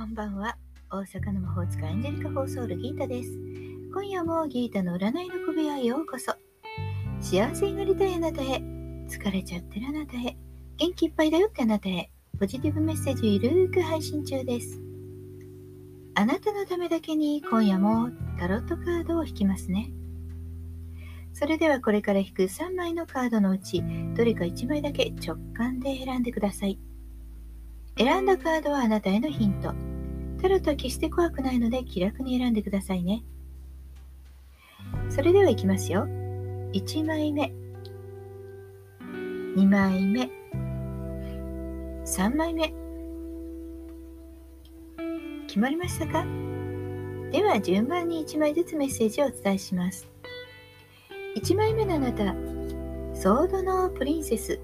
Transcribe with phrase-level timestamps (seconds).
[0.00, 0.56] こんばんは
[0.90, 3.32] 大阪の魔法使いエンジェリカ・フォーソウルギータです。
[3.92, 6.32] 今夜もギータの占いの小部屋へようこそ。
[7.20, 8.46] 幸せになりたいあなたへ、
[9.10, 10.38] 疲れちゃってるあなたへ、
[10.78, 14.80] 元気いっぱいだよってあなたへ、ポジティブメッセージをゆるーく配信中です。
[16.14, 18.08] あなたのためだけに今夜も
[18.38, 19.92] タロットカードを引きますね。
[21.34, 23.84] それではこれから引く3枚のカードのうち、
[24.16, 26.78] どれか1枚だけ直感で選んでください。
[27.98, 29.89] 選んだカードはあなたへのヒント。
[30.40, 33.22] タロットは決して怖くないので気楽に選んでくださいね。
[35.08, 36.06] それではいきますよ。
[36.72, 37.52] 1枚目、
[39.56, 40.30] 2枚目、
[42.04, 42.72] 3枚目。
[45.46, 46.24] 決まりましたか？
[47.32, 50.08] では順番に1枚ずつメッセージをお伝えします。
[51.36, 52.34] 1枚目のあなた、
[53.14, 54.60] ソードのプリンセス、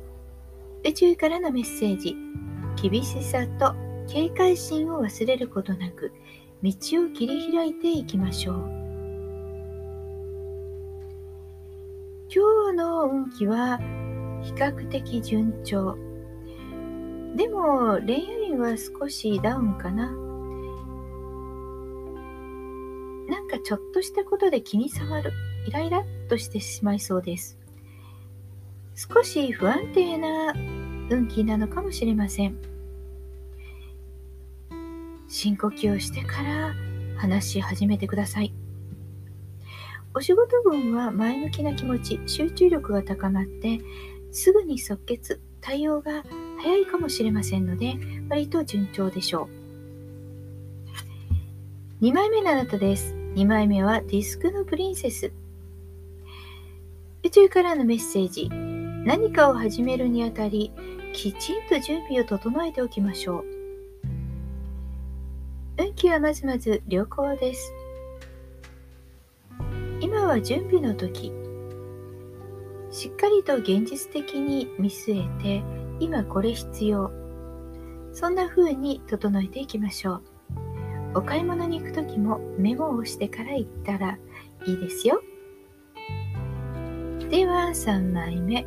[0.84, 2.16] 宇宙からのメッセージ、
[2.80, 3.74] 厳しさと
[4.08, 6.12] 警戒心を忘れることなく
[6.62, 6.74] 道を
[7.12, 8.56] 切り開いていきましょう。
[12.28, 13.78] 今日の運気は
[14.42, 15.96] 比較的順調。
[17.36, 20.06] でも恋愛は少しダウンかな。
[23.28, 25.32] なんかちょっとしたことで気に障る。
[25.66, 27.58] イライラっとしてしまいそうです。
[28.94, 30.54] 少し不安定な
[31.10, 32.75] 運気なのかもしれません。
[35.36, 36.74] 深呼吸をしてから
[37.18, 38.54] 話し始めてください。
[40.14, 43.80] お仕事分は前向きな気持ち、集中力が高まって、
[44.32, 46.24] すぐに即決、対応が
[46.62, 47.96] 早いかもしれませんので、
[48.30, 49.50] 割と順調でしょ
[52.00, 52.02] う。
[52.02, 53.14] 2枚目のあなたです。
[53.34, 55.34] 2枚目はディスクのプリンセス。
[57.24, 58.48] 宇宙からのメッセージ。
[59.04, 60.72] 何かを始めるにあたり、
[61.12, 63.55] きちんと準備を整えておきましょう。
[65.78, 67.72] 運気はまずまず良好です。
[70.00, 71.32] 今は準備の時。
[72.90, 75.62] しっかりと現実的に見据えて、
[76.00, 77.10] 今これ必要。
[78.12, 80.22] そんな風に整えていきましょう。
[81.16, 84.18] お買い物に行く時もメモをしてから行ったら
[84.66, 85.22] いいですよ。
[87.28, 88.66] では3枚目。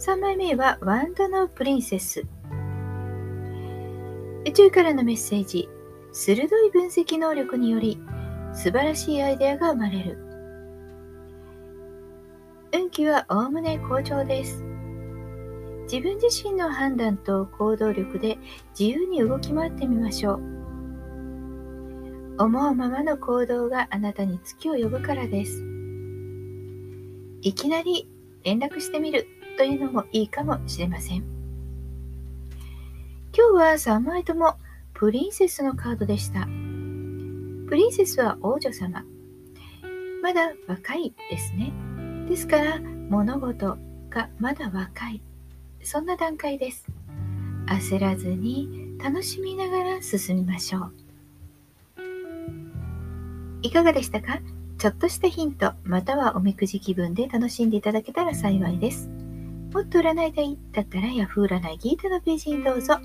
[0.00, 2.24] 3枚目はワンドのプリンセス。
[4.46, 5.68] 宇宙からのメッセージ。
[6.16, 7.98] 鋭い分析能力により
[8.52, 10.18] 素晴らしいアイデアが生まれる。
[12.72, 14.62] 運気はおおむね好調です。
[15.90, 18.38] 自分自身の判断と行動力で
[18.78, 20.40] 自由に動き回ってみましょう。
[22.38, 25.64] 思うままの行動があなたに月を呼ぶからです。
[27.42, 28.08] いきなり
[28.44, 29.26] 連絡してみる
[29.58, 31.24] というのもいいかもしれません。
[33.36, 34.54] 今日は3枚とも
[34.94, 36.46] プリンセスのカードでした。
[37.68, 39.04] プリンセスは王女様。
[40.22, 41.72] まだ若いですね。
[42.28, 43.76] ですから物事
[44.08, 45.20] がまだ若い。
[45.82, 46.86] そんな段階です。
[47.66, 50.92] 焦らずに楽しみながら進みましょう。
[53.62, 54.38] いかがでしたか？
[54.78, 59.08] ちょっとしたヒント、またはおみくじ気分で楽しんでいただけたら幸いです。
[59.72, 62.98] もっと占いたいだったら Yahoo 占いギータのページにどうぞ。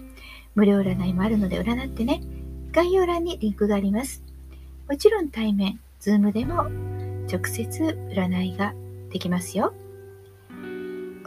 [0.56, 2.22] 無料占いもあるので占ってね。
[2.72, 4.24] 概要欄にリンクがあります。
[4.88, 6.64] もちろん対面、ズームでも
[7.32, 8.74] 直接占いが
[9.12, 9.74] できますよ。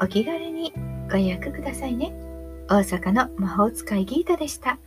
[0.00, 0.72] お気軽に
[1.10, 2.12] ご予約くださいね。
[2.68, 4.78] 大阪の魔法使いギータでした。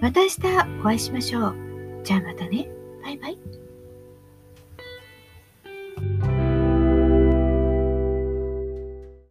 [0.00, 0.40] また明日
[0.80, 1.56] お会いしましょう。
[2.02, 2.68] じゃあまたね。
[3.02, 3.63] バイバイ。